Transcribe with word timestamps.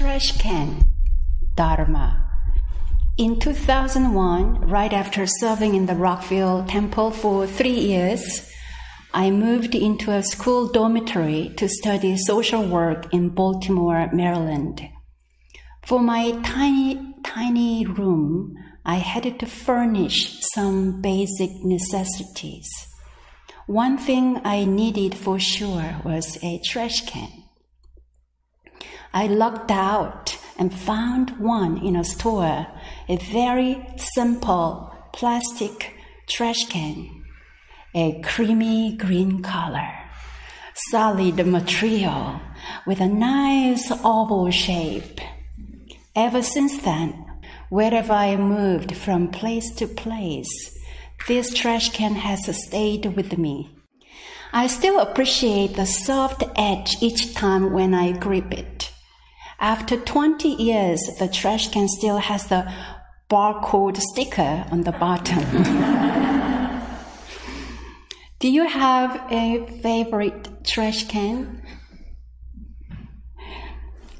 Trash 0.00 0.38
can, 0.38 0.86
Dharma. 1.56 2.26
In 3.18 3.38
2001, 3.38 4.62
right 4.62 4.94
after 4.94 5.26
serving 5.26 5.74
in 5.74 5.84
the 5.84 5.94
Rockville 5.94 6.64
Temple 6.64 7.10
for 7.10 7.46
three 7.46 7.78
years, 7.78 8.50
I 9.12 9.30
moved 9.30 9.74
into 9.74 10.10
a 10.10 10.22
school 10.22 10.68
dormitory 10.68 11.52
to 11.58 11.68
study 11.68 12.16
social 12.16 12.66
work 12.66 13.12
in 13.12 13.28
Baltimore, 13.28 14.08
Maryland. 14.10 14.80
For 15.82 16.00
my 16.00 16.30
tiny, 16.44 17.14
tiny 17.22 17.84
room, 17.84 18.56
I 18.86 18.94
had 18.94 19.38
to 19.38 19.44
furnish 19.44 20.40
some 20.54 21.02
basic 21.02 21.50
necessities. 21.62 22.70
One 23.66 23.98
thing 23.98 24.40
I 24.46 24.64
needed 24.64 25.14
for 25.14 25.38
sure 25.38 26.00
was 26.06 26.38
a 26.42 26.58
trash 26.64 27.04
can. 27.04 27.39
I 29.12 29.26
looked 29.26 29.70
out 29.70 30.38
and 30.56 30.72
found 30.72 31.38
one 31.40 31.78
in 31.78 31.96
a 31.96 32.04
store, 32.04 32.66
a 33.08 33.16
very 33.16 33.84
simple 33.96 34.94
plastic 35.12 35.94
trash 36.28 36.66
can, 36.68 37.24
a 37.94 38.20
creamy 38.22 38.96
green 38.96 39.42
color, 39.42 39.90
solid 40.90 41.44
material 41.44 42.40
with 42.86 43.00
a 43.00 43.08
nice 43.08 43.90
oval 44.04 44.50
shape. 44.50 45.20
Ever 46.14 46.42
since 46.42 46.80
then, 46.82 47.26
wherever 47.68 48.12
I 48.12 48.36
moved 48.36 48.96
from 48.96 49.28
place 49.28 49.74
to 49.76 49.86
place, 49.86 50.78
this 51.26 51.52
trash 51.52 51.90
can 51.90 52.14
has 52.14 52.46
stayed 52.64 53.16
with 53.16 53.36
me. 53.38 53.76
I 54.52 54.66
still 54.66 54.98
appreciate 55.00 55.74
the 55.74 55.86
soft 55.86 56.42
edge 56.56 56.96
each 57.00 57.34
time 57.34 57.72
when 57.72 57.94
I 57.94 58.12
grip 58.12 58.52
it. 58.52 58.79
After 59.60 59.98
20 59.98 60.48
years, 60.48 60.98
the 61.18 61.28
trash 61.28 61.68
can 61.68 61.86
still 61.86 62.16
has 62.16 62.46
the 62.46 62.72
barcode 63.28 63.98
sticker 63.98 64.64
on 64.70 64.84
the 64.84 64.92
bottom. 64.92 65.44
Do 68.38 68.50
you 68.50 68.66
have 68.66 69.30
a 69.30 69.66
favorite 69.82 70.64
trash 70.64 71.06
can? 71.08 71.60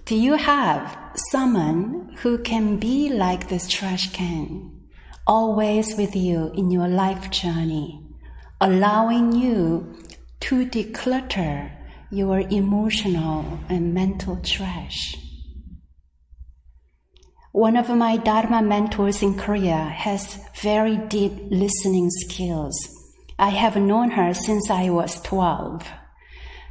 Do 0.05 0.15
you 0.15 0.35
have 0.35 0.99
someone 1.31 2.15
who 2.19 2.37
can 2.37 2.77
be 2.77 3.09
like 3.09 3.49
this 3.49 3.67
trash 3.67 4.13
can, 4.13 4.71
always 5.27 5.97
with 5.97 6.15
you 6.15 6.53
in 6.55 6.71
your 6.71 6.89
life 6.89 7.31
journey, 7.31 7.99
allowing 8.61 9.33
you 9.33 9.97
to 10.41 10.67
declutter 10.67 11.71
your 12.11 12.41
emotional 12.41 13.59
and 13.71 13.95
mental 13.95 14.37
trash? 14.43 15.17
One 17.53 17.77
of 17.77 17.89
my 17.89 18.17
Dharma 18.17 18.63
mentors 18.63 19.23
in 19.23 19.37
Korea 19.37 19.77
has 19.77 20.39
very 20.63 20.97
deep 20.97 21.33
listening 21.51 22.09
skills. 22.11 22.77
I 23.41 23.49
have 23.49 23.75
known 23.75 24.13
her 24.13 24.33
since 24.35 24.71
I 24.71 24.91
was 24.91 25.21
12. 25.23 25.83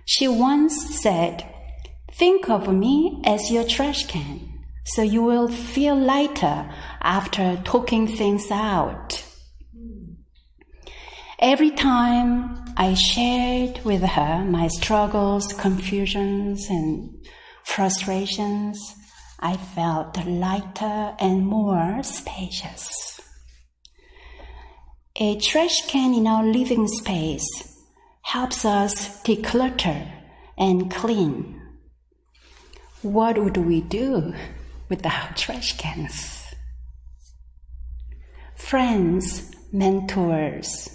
She 0.06 0.30
once 0.30 1.02
said, 1.02 1.46
Think 2.14 2.50
of 2.50 2.74
me 2.74 3.22
as 3.26 3.52
your 3.52 3.66
trash 3.66 4.08
can, 4.08 4.40
so 4.86 5.02
you 5.02 5.22
will 5.22 5.50
feel 5.50 5.98
lighter 6.00 6.70
after 7.02 7.62
talking 7.66 8.08
things 8.08 8.50
out. 8.50 9.22
Every 11.40 11.72
time 11.72 12.74
I 12.78 12.94
shared 12.94 13.84
with 13.84 14.04
her 14.04 14.46
my 14.46 14.68
struggles, 14.68 15.52
confusions, 15.52 16.68
and 16.70 17.26
frustrations, 17.66 18.96
I 19.42 19.56
felt 19.56 20.18
lighter 20.26 21.16
and 21.18 21.48
more 21.48 22.04
spacious. 22.04 23.22
A 25.16 25.40
trash 25.40 25.88
can 25.88 26.14
in 26.14 26.28
our 26.28 26.44
living 26.44 26.88
space 26.88 27.48
helps 28.22 28.66
us 28.66 29.22
declutter 29.24 30.12
and 30.58 30.92
clean. 30.92 31.62
What 33.02 33.38
would 33.38 33.56
we 33.56 33.80
do 33.80 34.34
without 34.90 35.38
trash 35.38 35.78
cans? 35.78 36.54
Friends, 38.56 39.56
mentors, 39.72 40.90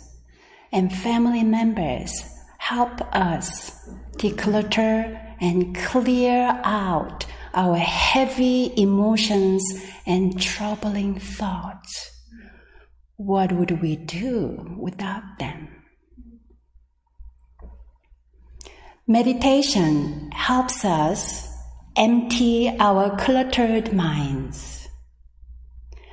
and 0.71 0.95
family 0.95 1.45
members 1.45 2.13
help 2.59 3.01
us 3.15 3.89
declutter 4.19 5.19
and 5.41 5.75
clear 5.77 6.61
out 6.63 7.25
our 7.55 7.77
heavy 7.77 8.73
emotions 8.77 9.63
and 10.07 10.41
troubling 10.41 11.19
thoughts. 11.19 12.11
What 13.17 13.53
would 13.53 13.81
we 13.83 13.97
do 13.97 14.77
without 14.79 15.23
them? 15.39 15.69
Meditation 19.07 20.31
helps 20.33 20.85
us 20.85 21.49
empty 21.97 22.75
our 22.81 23.17
cluttered 23.17 23.93
minds. 23.93 24.89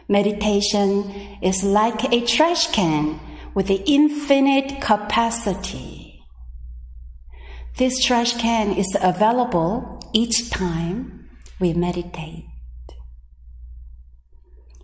Meditation 0.07 1.37
is 1.41 1.63
like 1.63 2.11
a 2.11 2.25
trash 2.25 2.67
can 2.71 3.19
with 3.53 3.67
the 3.67 3.81
infinite 3.85 4.81
capacity. 4.81 6.21
This 7.77 8.03
trash 8.03 8.33
can 8.37 8.73
is 8.73 8.97
available 9.01 10.01
each 10.13 10.49
time 10.49 11.20
we 11.61 11.73
meditate. 11.73 12.45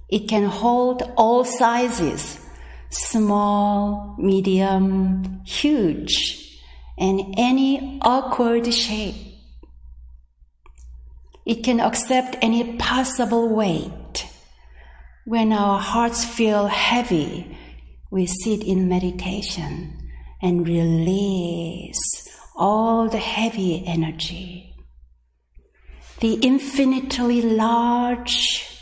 It 0.10 0.30
can 0.30 0.46
hold 0.46 1.02
all 1.18 1.44
sizes 1.44 2.40
small, 2.90 4.16
medium, 4.18 5.42
huge, 5.46 6.58
and 6.98 7.36
any 7.38 8.00
awkward 8.02 8.74
shape. 8.74 9.16
It 11.46 11.64
can 11.64 11.82
accept 11.82 12.38
any 12.42 12.78
possible 12.78 13.54
weight. 13.54 14.26
When 15.26 15.52
our 15.52 15.80
hearts 15.80 16.24
feel 16.24 16.68
heavy, 16.68 17.58
we 18.10 18.26
sit 18.26 18.64
in 18.64 18.88
meditation 18.88 20.10
and 20.42 20.66
release 20.66 22.00
all 22.56 23.10
the 23.10 23.18
heavy 23.18 23.84
energy 23.86 24.77
the 26.20 26.34
infinitely 26.36 27.42
large 27.42 28.82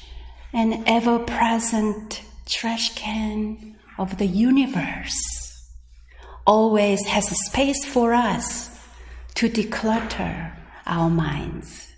and 0.54 0.84
ever 0.88 1.20
present 1.20 2.22
trash 2.48 2.96
can 2.96 3.76
of 3.98 4.18
the 4.18 4.26
universe 4.26 5.14
always 6.46 7.06
has 7.08 7.32
a 7.32 7.36
space 7.36 7.84
for 7.86 8.14
us 8.14 8.70
to 9.34 9.50
declutter 9.50 10.54
our 10.86 11.10
minds. 11.10 11.92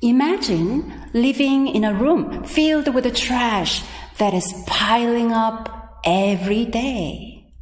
Imagine 0.00 1.10
living 1.12 1.68
in 1.68 1.84
a 1.84 1.92
room 1.92 2.44
filled 2.44 2.94
with 2.94 3.14
trash 3.14 3.82
that 4.16 4.32
is 4.32 4.54
piling 4.66 5.32
up 5.32 6.00
every 6.04 6.64
day. 6.64 7.52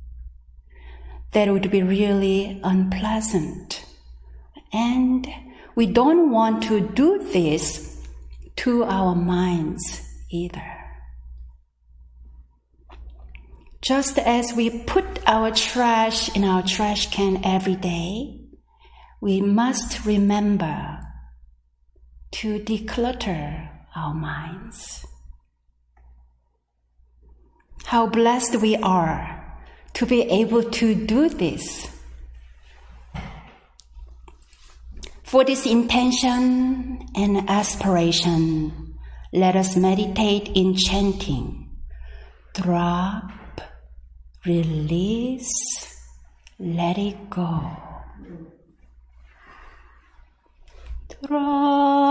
That 1.33 1.49
would 1.49 1.69
be 1.71 1.83
really 1.83 2.61
unpleasant. 2.63 3.85
And 4.73 5.27
we 5.75 5.87
don't 5.87 6.31
want 6.31 6.63
to 6.65 6.81
do 6.81 7.19
this 7.33 8.05
to 8.57 8.85
our 8.85 9.15
minds 9.15 10.03
either. 10.31 10.75
Just 13.81 14.19
as 14.19 14.53
we 14.53 14.83
put 14.85 15.05
our 15.27 15.53
trash 15.53 16.35
in 16.35 16.45
our 16.45 16.63
trash 16.63 17.11
can 17.11 17.45
every 17.45 17.77
day, 17.77 18.41
we 19.21 19.41
must 19.41 20.05
remember 20.05 21.01
to 22.33 22.59
declutter 22.59 23.69
our 23.95 24.15
minds. 24.15 25.07
How 27.85 28.07
blessed 28.07 28.57
we 28.57 28.77
are 28.77 29.61
to 29.95 30.07
be 30.07 30.23
able 30.23 30.63
to 30.63 30.95
do 30.95 31.29
this 31.29 31.98
For 35.29 35.45
this 35.45 35.67
intention 35.67 37.05
and 37.15 37.51
aspiration, 37.51 38.97
let 39.31 39.57
us 39.57 39.77
meditate 39.77 40.49
in 40.55 40.75
chanting. 40.75 41.69
Drop, 42.55 43.31
release, 44.47 45.53
let 46.59 46.97
it 46.97 47.29
go. 47.29 47.61
Drop. 51.27 52.08